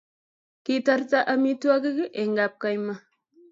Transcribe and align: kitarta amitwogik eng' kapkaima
kitarta 0.63 1.19
amitwogik 1.33 1.97
eng' 2.21 2.37
kapkaima 2.37 2.93